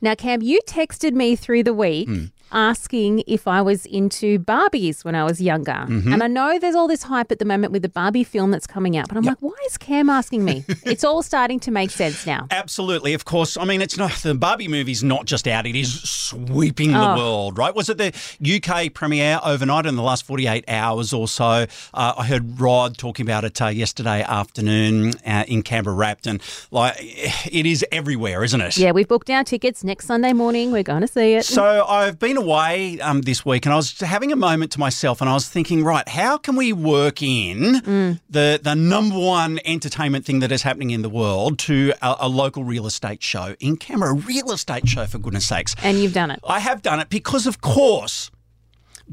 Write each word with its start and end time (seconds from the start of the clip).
Now, 0.00 0.14
Cam, 0.14 0.42
you 0.42 0.60
texted 0.66 1.12
me 1.12 1.36
through 1.36 1.62
the 1.62 1.74
week 1.74 2.08
Hmm. 2.08 2.24
Asking 2.52 3.22
if 3.26 3.46
I 3.48 3.60
was 3.62 3.86
into 3.86 4.38
Barbies 4.38 5.04
when 5.04 5.14
I 5.14 5.24
was 5.24 5.40
younger. 5.40 5.72
Mm-hmm. 5.72 6.12
And 6.12 6.22
I 6.22 6.26
know 6.26 6.58
there's 6.58 6.74
all 6.74 6.88
this 6.88 7.04
hype 7.04 7.30
at 7.32 7.38
the 7.38 7.44
moment 7.44 7.72
with 7.72 7.82
the 7.82 7.88
Barbie 7.88 8.24
film 8.24 8.50
that's 8.50 8.66
coming 8.66 8.96
out, 8.96 9.08
but 9.08 9.16
I'm 9.16 9.24
like, 9.24 9.38
why 9.40 9.54
is 9.66 9.76
Cam 9.76 10.08
asking 10.08 10.44
me? 10.44 10.64
it's 10.84 11.04
all 11.04 11.22
starting 11.22 11.60
to 11.60 11.70
make 11.70 11.90
sense 11.90 12.26
now. 12.26 12.46
Absolutely, 12.50 13.14
of 13.14 13.24
course. 13.24 13.56
I 13.56 13.64
mean, 13.64 13.82
it's 13.82 13.96
not 13.96 14.12
the 14.22 14.34
Barbie 14.34 14.68
movie's 14.68 15.02
not 15.04 15.26
just 15.26 15.46
out; 15.48 15.66
it 15.66 15.76
is 15.76 16.02
sweeping 16.02 16.92
the 16.92 17.12
Oh. 17.12 17.16
world. 17.16 17.58
Right? 17.58 17.74
Was 17.74 17.88
it 17.88 17.98
the 17.98 18.12
UK 18.40 18.92
premiere 18.92 19.40
overnight 19.44 19.86
in 19.86 19.96
the 19.96 20.02
last 20.02 20.24
forty-eight 20.24 20.64
hours 20.68 21.12
or 21.12 21.28
so? 21.28 21.66
Uh, 21.94 22.14
I 22.18 22.26
heard 22.26 22.60
Rod 22.60 22.96
talking 22.98 23.24
about 23.26 23.44
it 23.44 23.60
uh, 23.60 23.66
yesterday 23.68 24.22
afternoon 24.22 25.12
uh, 25.26 25.44
in 25.46 25.62
Canberra 25.62 25.94
Wrapped, 25.96 26.26
and 26.26 26.40
like 26.70 26.94
it 26.98 27.66
is 27.66 27.84
everywhere, 27.92 28.44
isn't 28.44 28.60
it? 28.60 28.76
Yeah, 28.76 28.92
we've 28.92 29.08
booked 29.08 29.30
our 29.30 29.44
tickets 29.44 29.84
next 29.84 30.06
Sunday 30.06 30.32
morning. 30.32 30.72
We're 30.72 30.82
going 30.82 31.02
to 31.02 31.08
see 31.08 31.34
it. 31.34 31.44
So 31.44 31.84
I've 31.86 32.18
been 32.18 32.35
away 32.36 33.00
um, 33.00 33.22
this 33.22 33.44
week, 33.44 33.66
and 33.66 33.72
I 33.72 33.76
was 33.76 33.98
having 34.00 34.32
a 34.32 34.36
moment 34.36 34.72
to 34.72 34.80
myself, 34.80 35.20
and 35.20 35.28
I 35.30 35.34
was 35.34 35.48
thinking, 35.48 35.82
right, 35.84 36.08
how 36.08 36.36
can 36.38 36.56
we 36.56 36.72
work 36.72 37.22
in 37.22 38.18
the 38.30 38.60
the 38.62 38.74
number 38.74 39.18
one 39.18 39.58
entertainment 39.64 40.24
thing 40.24 40.40
that 40.40 40.52
is 40.52 40.62
happening 40.62 40.90
in 40.90 41.02
the 41.02 41.08
world 41.10 41.58
to 41.60 41.92
a, 42.02 42.16
a 42.20 42.28
local 42.28 42.64
real 42.64 42.86
estate 42.86 43.22
show 43.22 43.54
in 43.60 43.76
Canberra, 43.76 44.12
a 44.12 44.14
real 44.14 44.52
estate 44.52 44.88
show 44.88 45.06
for 45.06 45.18
goodness 45.18 45.46
sakes. 45.46 45.74
and 45.82 45.98
you've 45.98 46.12
done 46.14 46.30
it. 46.30 46.40
I 46.46 46.60
have 46.60 46.82
done 46.82 47.00
it 47.00 47.08
because, 47.08 47.46
of 47.46 47.60
course, 47.60 48.30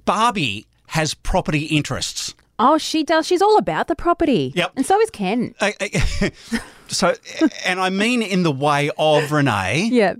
Barbie 0.05 0.65
has 0.87 1.13
property 1.13 1.65
interests. 1.65 2.33
Oh, 2.59 2.77
she 2.77 3.03
does. 3.03 3.25
She's 3.25 3.41
all 3.41 3.57
about 3.57 3.87
the 3.87 3.95
property. 3.95 4.51
Yep. 4.55 4.73
And 4.75 4.85
so 4.85 4.99
is 5.01 5.09
Ken. 5.09 5.55
I- 5.59 5.73
I- 5.81 6.31
so, 6.87 7.15
and 7.65 7.79
I 7.79 7.89
mean 7.89 8.21
in 8.21 8.43
the 8.43 8.51
way 8.51 8.91
of 8.97 9.31
Renee, 9.31 9.89
Yeah. 9.91 10.13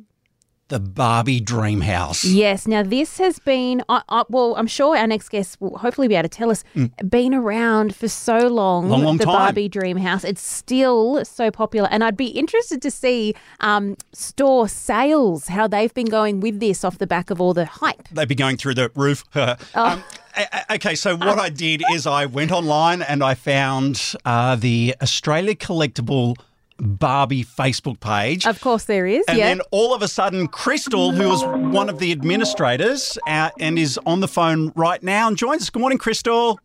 The 0.73 0.79
Barbie 0.79 1.39
dream 1.39 1.81
house. 1.81 2.25
Yes. 2.25 2.65
Now, 2.65 2.81
this 2.81 3.19
has 3.19 3.37
been, 3.37 3.83
I 3.89 4.01
I 4.09 4.23
well, 4.27 4.55
I'm 4.57 4.65
sure 4.65 4.97
our 4.97 5.05
next 5.05 5.29
guest 5.29 5.61
will 5.61 5.77
hopefully 5.77 6.07
be 6.07 6.15
able 6.15 6.23
to 6.29 6.35
tell 6.35 6.49
us, 6.49 6.63
been 7.07 7.35
around 7.35 7.95
for 7.95 8.07
so 8.07 8.47
long. 8.47 8.85
Mm. 8.85 8.89
Long, 8.89 9.03
long 9.03 9.17
the 9.17 9.25
time. 9.25 9.33
Barbie 9.35 9.69
Dream 9.69 9.97
House. 9.97 10.23
It's 10.23 10.41
still 10.41 11.23
so 11.25 11.51
popular. 11.51 11.87
And 11.91 12.03
I'd 12.03 12.17
be 12.17 12.29
interested 12.29 12.81
to 12.81 12.89
see 12.89 13.35
um, 13.59 13.97
store 14.13 14.67
sales, 14.67 15.47
how 15.47 15.67
they've 15.67 15.93
been 15.93 16.07
going 16.09 16.39
with 16.39 16.59
this 16.59 16.83
off 16.83 16.97
the 16.97 17.05
back 17.05 17.29
of 17.29 17.39
all 17.39 17.53
the 17.53 17.65
hype. 17.65 18.07
they'd 18.11 18.27
be 18.27 18.33
going 18.33 18.57
through 18.57 18.73
the 18.73 18.89
roof. 18.95 19.23
Oh. 19.35 19.55
um, 19.75 20.03
a- 20.35 20.47
a- 20.71 20.73
okay, 20.75 20.95
so 20.95 21.15
what 21.15 21.37
I 21.37 21.49
did 21.49 21.83
is 21.91 22.07
I 22.07 22.25
went 22.25 22.51
online 22.51 23.03
and 23.03 23.23
I 23.23 23.35
found 23.35 24.13
uh, 24.25 24.55
the 24.55 24.95
Australia 25.03 25.53
Collectable 25.53 26.35
Barbie 26.77 27.43
Facebook 27.43 27.99
page. 27.99 28.45
Of 28.45 28.61
course, 28.61 28.85
there 28.85 29.05
is. 29.05 29.23
and 29.27 29.37
yeah. 29.37 29.49
then 29.49 29.61
all 29.71 29.93
of 29.93 30.01
a 30.01 30.07
sudden, 30.07 30.47
Crystal, 30.47 31.11
who 31.11 31.29
was 31.29 31.43
one 31.73 31.89
of 31.89 31.99
the 31.99 32.11
administrators 32.11 33.17
uh, 33.27 33.49
and 33.59 33.77
is 33.77 33.99
on 34.05 34.19
the 34.19 34.27
phone 34.27 34.71
right 34.75 35.01
now 35.01 35.27
and 35.27 35.37
joins 35.37 35.63
us. 35.63 35.69
Good 35.69 35.79
morning, 35.79 35.97
Crystal. 35.97 36.59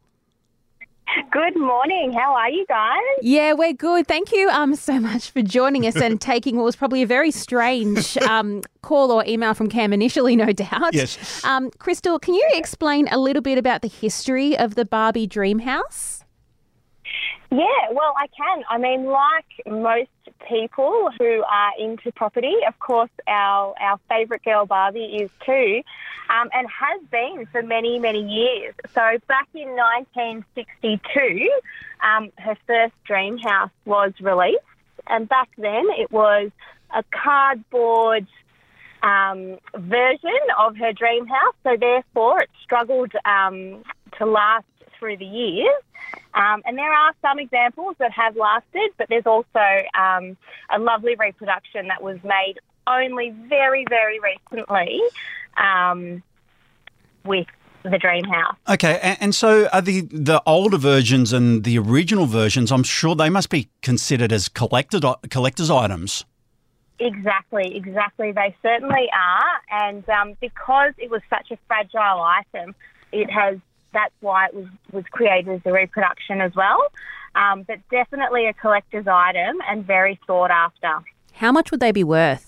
Good 1.30 1.56
morning. 1.56 2.12
How 2.12 2.34
are 2.34 2.50
you 2.50 2.66
guys? 2.66 2.98
Yeah, 3.22 3.54
we're 3.54 3.72
good. 3.72 4.06
Thank 4.06 4.30
you 4.32 4.48
um, 4.50 4.74
so 4.74 5.00
much 5.00 5.30
for 5.30 5.42
joining 5.42 5.86
us 5.86 5.96
and 5.96 6.20
taking 6.20 6.56
what 6.56 6.64
was 6.64 6.76
probably 6.76 7.02
a 7.02 7.06
very 7.06 7.30
strange 7.30 8.16
um, 8.18 8.62
call 8.82 9.10
or 9.10 9.24
email 9.26 9.54
from 9.54 9.68
Cam 9.68 9.92
initially, 9.92 10.36
no 10.36 10.52
doubt. 10.52 10.94
Yes. 10.94 11.44
Um, 11.44 11.70
Crystal, 11.78 12.18
can 12.18 12.34
you 12.34 12.46
explain 12.52 13.08
a 13.08 13.18
little 13.18 13.42
bit 13.42 13.58
about 13.58 13.82
the 13.82 13.88
history 13.88 14.56
of 14.56 14.74
the 14.74 14.84
Barbie 14.84 15.26
Dream 15.26 15.60
House? 15.60 16.17
Yeah, 17.50 17.92
well, 17.92 18.12
I 18.16 18.26
can. 18.26 18.62
I 18.68 18.76
mean, 18.76 19.06
like 19.06 19.46
most 19.66 20.10
people 20.46 21.10
who 21.18 21.42
are 21.50 21.72
into 21.78 22.12
property, 22.12 22.54
of 22.66 22.78
course, 22.78 23.10
our, 23.26 23.74
our 23.80 23.98
favourite 24.08 24.44
girl 24.44 24.66
Barbie 24.66 25.18
is 25.22 25.30
too, 25.46 25.82
um, 26.28 26.50
and 26.52 26.68
has 26.68 27.00
been 27.10 27.46
for 27.50 27.62
many, 27.62 27.98
many 27.98 28.20
years. 28.22 28.74
So 28.94 29.18
back 29.28 29.48
in 29.54 29.68
1962, 29.68 31.50
um, 32.04 32.30
her 32.36 32.56
first 32.66 32.92
dream 33.04 33.38
house 33.38 33.70
was 33.86 34.12
released, 34.20 34.60
and 35.06 35.26
back 35.26 35.48
then 35.56 35.86
it 35.96 36.12
was 36.12 36.50
a 36.94 37.02
cardboard 37.10 38.26
um, 39.02 39.58
version 39.74 40.38
of 40.58 40.76
her 40.76 40.92
dream 40.92 41.26
house. 41.26 41.54
So 41.64 41.76
therefore, 41.78 42.40
it 42.40 42.50
struggled 42.62 43.12
um, 43.24 43.84
to 44.18 44.26
last 44.26 44.66
through 44.98 45.16
the 45.16 45.24
years. 45.24 45.82
Um, 46.34 46.62
and 46.64 46.76
there 46.76 46.92
are 46.92 47.12
some 47.22 47.38
examples 47.38 47.96
that 47.98 48.12
have 48.12 48.36
lasted, 48.36 48.90
but 48.96 49.08
there's 49.08 49.26
also 49.26 49.82
um, 49.98 50.36
a 50.70 50.78
lovely 50.78 51.14
reproduction 51.16 51.88
that 51.88 52.02
was 52.02 52.18
made 52.22 52.54
only 52.86 53.30
very, 53.48 53.84
very 53.88 54.18
recently 54.20 55.00
um, 55.56 56.22
with 57.24 57.46
the 57.82 57.98
dream 57.98 58.24
house. 58.24 58.56
Okay, 58.68 58.98
and, 59.02 59.18
and 59.20 59.34
so 59.34 59.68
are 59.72 59.80
the, 59.80 60.02
the 60.02 60.42
older 60.46 60.78
versions 60.78 61.32
and 61.32 61.64
the 61.64 61.78
original 61.78 62.26
versions, 62.26 62.72
I'm 62.72 62.82
sure 62.82 63.14
they 63.14 63.30
must 63.30 63.50
be 63.50 63.68
considered 63.82 64.32
as 64.32 64.48
collected, 64.48 65.04
collector's 65.30 65.70
items. 65.70 66.24
Exactly, 67.00 67.76
exactly. 67.76 68.32
They 68.32 68.56
certainly 68.60 69.08
are, 69.14 69.84
and 69.86 70.08
um, 70.08 70.34
because 70.40 70.92
it 70.98 71.10
was 71.10 71.22
such 71.30 71.50
a 71.52 71.58
fragile 71.66 72.20
item, 72.20 72.74
it 73.12 73.30
has. 73.30 73.58
That's 73.98 74.14
why 74.20 74.46
it 74.46 74.54
was 74.54 74.66
was 74.92 75.04
created 75.10 75.50
as 75.56 75.60
a 75.64 75.72
reproduction 75.72 76.40
as 76.40 76.52
well. 76.54 76.80
Um, 77.34 77.64
but 77.64 77.78
definitely 77.90 78.46
a 78.46 78.54
collector's 78.54 79.08
item 79.08 79.58
and 79.68 79.84
very 79.84 80.18
sought 80.26 80.52
after. 80.52 80.92
How 81.32 81.50
much 81.50 81.70
would 81.70 81.80
they 81.80 81.92
be 81.92 82.04
worth? 82.04 82.47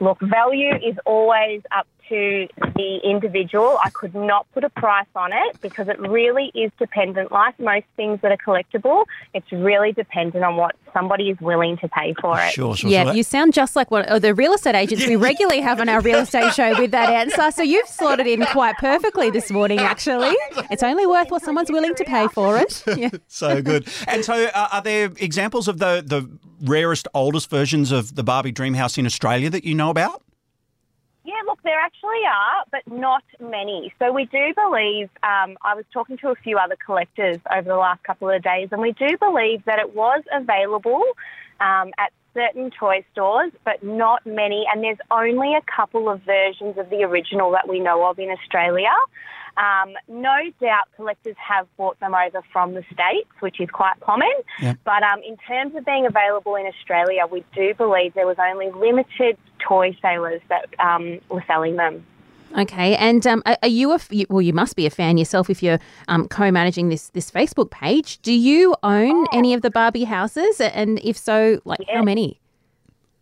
Look, 0.00 0.20
value 0.20 0.74
is 0.74 0.96
always 1.06 1.62
up 1.76 1.86
to 2.08 2.46
the 2.76 3.00
individual. 3.02 3.78
I 3.82 3.90
could 3.90 4.14
not 4.14 4.46
put 4.54 4.62
a 4.62 4.68
price 4.70 5.08
on 5.16 5.32
it 5.32 5.60
because 5.60 5.88
it 5.88 5.98
really 5.98 6.52
is 6.54 6.70
dependent. 6.78 7.32
Like 7.32 7.58
most 7.58 7.86
things 7.96 8.20
that 8.22 8.30
are 8.30 8.36
collectible, 8.36 9.06
it's 9.34 9.50
really 9.50 9.90
dependent 9.92 10.44
on 10.44 10.56
what 10.56 10.76
somebody 10.92 11.30
is 11.30 11.40
willing 11.40 11.76
to 11.78 11.88
pay 11.88 12.14
for 12.20 12.38
it. 12.40 12.52
Sure, 12.52 12.76
sure, 12.76 12.90
Yeah, 12.90 13.04
sure. 13.04 13.14
you 13.14 13.22
sound 13.24 13.54
just 13.54 13.74
like 13.74 13.90
one 13.90 14.04
of 14.04 14.22
the 14.22 14.34
real 14.34 14.52
estate 14.52 14.76
agents 14.76 15.04
we 15.06 15.16
regularly 15.30 15.60
have 15.60 15.80
on 15.80 15.88
our 15.88 16.00
real 16.00 16.20
estate 16.20 16.54
show 16.54 16.78
with 16.78 16.92
that 16.92 17.10
answer. 17.10 17.50
So 17.50 17.62
you've 17.64 17.88
slotted 17.88 18.26
in 18.28 18.44
quite 18.46 18.76
perfectly 18.78 19.30
this 19.30 19.50
morning, 19.50 19.80
actually. 19.80 20.36
It's 20.70 20.84
only 20.84 21.06
worth 21.06 21.30
what 21.30 21.42
someone's 21.42 21.72
willing 21.72 21.94
to 21.96 22.04
pay 22.04 22.28
for 22.28 22.56
it. 22.56 22.84
Yeah. 22.96 23.10
so 23.26 23.60
good. 23.62 23.88
And 24.06 24.24
so, 24.24 24.44
uh, 24.54 24.68
are 24.72 24.82
there 24.82 25.10
examples 25.18 25.66
of 25.66 25.78
the 25.78 26.04
the 26.06 26.30
rarest, 26.62 27.08
oldest 27.14 27.50
versions 27.50 27.92
of 27.92 28.14
the 28.14 28.22
Barbie 28.22 28.52
Dream 28.52 28.74
House 28.74 28.98
in 28.98 29.06
Australia 29.06 29.50
that 29.50 29.64
you 29.64 29.74
know 29.74 29.90
about? 29.90 30.22
Yeah, 31.24 31.34
look, 31.46 31.60
there 31.62 31.78
actually 31.80 32.24
are, 32.24 32.64
but 32.70 32.86
not 32.86 33.24
many. 33.40 33.92
So 33.98 34.12
we 34.12 34.26
do 34.26 34.54
believe, 34.54 35.10
um, 35.24 35.56
I 35.62 35.74
was 35.74 35.84
talking 35.92 36.16
to 36.18 36.28
a 36.28 36.36
few 36.36 36.56
other 36.56 36.76
collectors 36.76 37.38
over 37.50 37.68
the 37.68 37.76
last 37.76 38.04
couple 38.04 38.30
of 38.30 38.42
days, 38.42 38.68
and 38.70 38.80
we 38.80 38.92
do 38.92 39.16
believe 39.18 39.64
that 39.64 39.80
it 39.80 39.94
was 39.94 40.22
available 40.32 41.02
um, 41.60 41.90
at 41.98 42.12
certain 42.32 42.70
toy 42.70 43.04
stores, 43.12 43.50
but 43.64 43.82
not 43.82 44.24
many. 44.24 44.66
And 44.72 44.84
there's 44.84 44.98
only 45.10 45.54
a 45.54 45.62
couple 45.62 46.08
of 46.08 46.20
versions 46.22 46.78
of 46.78 46.90
the 46.90 47.02
original 47.02 47.50
that 47.52 47.68
we 47.68 47.80
know 47.80 48.04
of 48.08 48.18
in 48.18 48.30
Australia. 48.30 48.92
Um, 49.56 49.94
no 50.08 50.36
doubt 50.60 50.84
collectors 50.96 51.36
have 51.38 51.66
bought 51.76 51.98
them 52.00 52.14
over 52.14 52.42
from 52.52 52.74
the 52.74 52.82
States, 52.92 53.28
which 53.40 53.60
is 53.60 53.70
quite 53.70 53.98
common. 54.00 54.32
Yeah. 54.60 54.74
But 54.84 55.02
um, 55.02 55.20
in 55.26 55.36
terms 55.38 55.74
of 55.74 55.84
being 55.84 56.06
available 56.06 56.56
in 56.56 56.66
Australia, 56.66 57.22
we 57.30 57.44
do 57.54 57.74
believe 57.74 58.14
there 58.14 58.26
was 58.26 58.36
only 58.38 58.70
limited 58.70 59.38
toy 59.58 59.96
sailors 60.02 60.42
that 60.48 60.66
um, 60.78 61.20
were 61.30 61.44
selling 61.46 61.76
them. 61.76 62.04
Okay, 62.56 62.94
and 62.96 63.26
um, 63.26 63.42
are 63.44 63.58
are 63.62 63.68
you 63.68 63.90
a 63.90 63.96
f- 63.96 64.12
you- 64.12 64.26
well? 64.30 64.40
You 64.40 64.52
must 64.52 64.76
be 64.76 64.86
a 64.86 64.90
fan 64.90 65.18
yourself 65.18 65.50
if 65.50 65.62
you're 65.64 65.80
um, 66.06 66.28
co-managing 66.28 66.90
this 66.90 67.08
this 67.08 67.30
Facebook 67.30 67.70
page. 67.70 68.18
Do 68.22 68.32
you 68.32 68.74
own 68.84 69.26
any 69.32 69.52
of 69.52 69.62
the 69.62 69.70
Barbie 69.70 70.04
houses, 70.04 70.60
and 70.60 71.00
if 71.02 71.16
so, 71.16 71.60
like 71.64 71.80
how 71.92 72.02
many? 72.02 72.40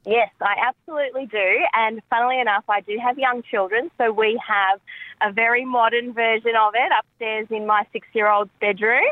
Yes, 0.06 0.30
I 0.40 0.54
absolutely 0.68 1.26
do. 1.26 1.58
And 1.72 2.02
funnily 2.10 2.38
enough, 2.38 2.64
I 2.68 2.80
do 2.82 2.98
have 3.02 3.18
young 3.18 3.42
children, 3.42 3.90
so 3.96 4.12
we 4.12 4.40
have 4.46 4.80
a 5.22 5.32
very 5.32 5.64
modern 5.64 6.12
version 6.12 6.52
of 6.60 6.74
it 6.74 6.92
upstairs 6.98 7.46
in 7.50 7.66
my 7.66 7.86
six 7.92 8.06
year 8.12 8.28
old's 8.28 8.50
bedroom. 8.60 9.08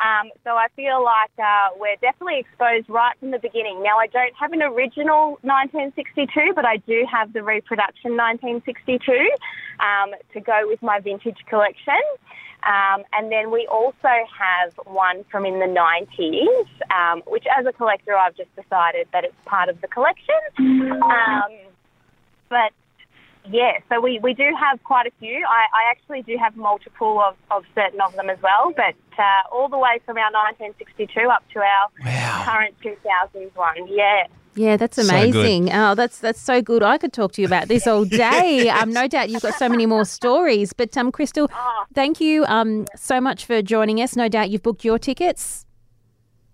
Um, 0.00 0.30
so 0.44 0.50
I 0.50 0.68
feel 0.76 1.02
like 1.02 1.32
uh, 1.38 1.74
we're 1.76 1.96
definitely 1.96 2.38
exposed 2.38 2.88
right 2.88 3.18
from 3.18 3.32
the 3.32 3.38
beginning. 3.40 3.82
Now, 3.82 3.98
I 3.98 4.06
don't 4.06 4.34
have 4.38 4.52
an 4.52 4.62
original 4.62 5.38
1962, 5.42 6.52
but 6.54 6.64
I 6.64 6.76
do 6.76 7.04
have 7.10 7.32
the 7.32 7.42
reproduction 7.42 8.16
1962 8.16 9.30
um, 9.80 10.14
to 10.34 10.40
go 10.40 10.68
with 10.68 10.80
my 10.82 11.00
vintage 11.00 11.38
collection. 11.48 11.98
Um, 12.64 13.04
and 13.12 13.30
then 13.30 13.50
we 13.50 13.66
also 13.70 14.08
have 14.38 14.72
one 14.84 15.24
from 15.30 15.46
in 15.46 15.58
the 15.58 15.66
90s, 15.66 16.66
um, 16.90 17.22
which 17.26 17.44
as 17.56 17.66
a 17.66 17.72
collector, 17.72 18.16
I've 18.16 18.36
just 18.36 18.54
decided 18.56 19.06
that 19.12 19.24
it's 19.24 19.34
part 19.46 19.68
of 19.68 19.80
the 19.80 19.88
collection. 19.88 20.34
Um, 20.58 21.52
but 22.48 22.72
yeah, 23.50 23.78
so 23.88 24.00
we, 24.00 24.18
we 24.22 24.34
do 24.34 24.50
have 24.58 24.82
quite 24.84 25.06
a 25.06 25.12
few. 25.20 25.44
I, 25.48 25.66
I 25.72 25.90
actually 25.90 26.22
do 26.22 26.36
have 26.36 26.56
multiple 26.56 27.20
of, 27.20 27.36
of 27.50 27.64
certain 27.74 28.00
of 28.00 28.14
them 28.14 28.28
as 28.28 28.38
well, 28.42 28.72
but 28.76 28.94
uh, 29.18 29.22
all 29.54 29.68
the 29.68 29.78
way 29.78 30.00
from 30.04 30.18
our 30.18 30.30
1962 30.32 31.28
up 31.28 31.44
to 31.54 31.60
our 31.60 31.88
Wow. 32.04 32.42
current 32.44 32.74
2001. 32.82 33.88
Yeah. 33.88 34.26
Yeah, 34.54 34.76
that's 34.76 34.96
So 34.96 35.02
amazing. 35.02 35.72
oh, 35.72 35.94
that's 35.94 36.18
that's 36.18 36.40
so 36.40 36.60
good. 36.60 36.82
I 36.82 36.98
could 36.98 37.12
talk 37.12 37.32
to 37.32 37.42
you 37.42 37.46
about 37.46 37.68
this 37.68 37.86
all 37.86 38.04
day. 38.24 38.68
Um, 38.68 38.90
no 38.92 39.06
doubt 39.06 39.30
you've 39.30 39.42
got 39.42 39.54
so 39.54 39.68
many 39.68 39.86
more 39.86 40.04
stories. 40.04 40.72
But 40.72 40.96
um, 40.96 41.12
Crystal, 41.12 41.48
thank 41.94 42.20
you 42.20 42.44
um 42.46 42.86
so 42.96 43.20
much 43.20 43.44
for 43.46 43.62
joining 43.62 44.00
us. 44.00 44.16
No 44.16 44.28
doubt 44.28 44.50
you've 44.50 44.62
booked 44.62 44.84
your 44.84 44.98
tickets. 44.98 45.64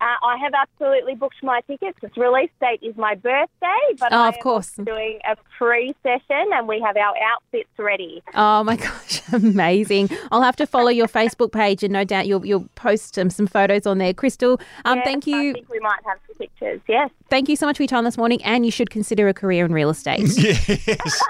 Uh, 0.00 0.06
I 0.23 0.37
have 0.37 0.52
absolutely 0.55 1.14
booked 1.14 1.43
my 1.43 1.61
tickets. 1.62 1.99
Its 2.02 2.17
release 2.17 2.50
date 2.61 2.81
is 2.82 2.94
my 2.96 3.14
birthday, 3.14 3.79
but 3.99 4.12
Oh, 4.12 4.19
I 4.19 4.29
of 4.29 4.35
am 4.35 4.41
course. 4.43 4.73
doing 4.85 5.19
a 5.26 5.37
pre-session 5.56 6.50
and 6.52 6.69
we 6.69 6.81
have 6.81 6.96
our 6.96 7.14
outfits 7.32 7.70
ready. 7.79 8.23
Oh 8.35 8.62
my 8.64 8.76
gosh, 8.88 9.23
amazing! 9.32 10.11
I'll 10.31 10.43
have 10.43 10.56
to 10.56 10.67
follow 10.67 10.88
your 10.91 11.06
Facebook 11.08 11.52
page, 11.52 11.82
and 11.82 11.93
no 11.93 12.05
doubt 12.05 12.26
you'll 12.26 12.44
you'll 12.44 12.69
post 12.75 13.19
um, 13.19 13.31
some 13.31 13.46
photos 13.46 13.87
on 13.87 13.99
there. 13.99 14.12
Crystal, 14.12 14.61
um, 14.85 14.99
Yes, 14.99 15.05
thank 15.06 15.29
I 15.29 15.31
you, 15.43 15.52
think 15.55 15.69
we 15.70 15.81
might 15.81 16.00
have 16.05 16.19
some 16.26 16.37
pictures. 16.37 16.81
Yes. 16.88 17.11
thank 17.31 17.49
you 17.49 17.56
so 17.56 17.64
much 17.67 17.76
for 17.79 17.82
your 17.85 17.88
time 17.88 18.05
this 18.05 18.19
morning, 18.19 18.43
and 18.44 18.67
you 18.67 18.70
should 18.73 18.90
consider 18.90 19.29
a 19.29 19.35
career 19.35 19.64
in 19.64 19.73
real 19.73 19.90
estate. 19.90 20.20
Yes. 20.87 21.23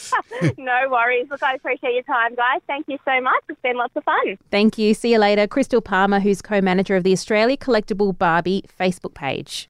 no 0.58 0.88
worries. 0.90 1.26
Look, 1.30 1.42
I 1.42 1.54
appreciate 1.54 1.94
your 1.94 2.02
time, 2.04 2.34
guys. 2.34 2.60
Thank 2.66 2.86
you 2.88 2.98
so 3.04 3.20
much. 3.20 3.42
It's 3.48 3.60
been 3.62 3.76
lots 3.76 3.94
of 3.96 4.04
fun. 4.04 4.38
Thank 4.50 4.78
you. 4.78 4.94
See 4.94 5.12
you 5.12 5.18
later. 5.18 5.46
Crystal 5.46 5.80
Palmer, 5.80 6.20
who's 6.20 6.42
co 6.42 6.60
manager 6.60 6.96
of 6.96 7.04
the 7.04 7.12
Australia 7.12 7.56
Collectable 7.56 8.16
Barbie 8.16 8.64
Facebook 8.78 9.14
page. 9.14 9.60